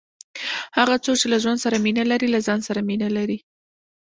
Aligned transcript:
هغه 0.77 0.95
څوک، 1.03 1.15
چي 1.21 1.27
له 1.31 1.37
ژوند 1.43 1.59
سره 1.65 1.75
مینه 1.85 2.03
لري، 2.11 2.27
له 2.31 2.39
ځان 2.47 2.59
سره 2.67 2.79
مینه 2.89 3.07
لري. 3.17 3.37